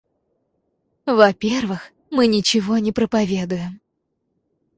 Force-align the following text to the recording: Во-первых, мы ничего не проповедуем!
Во-первых, 1.05 1.91
мы 2.09 2.25
ничего 2.25 2.79
не 2.79 2.91
проповедуем! 2.91 3.79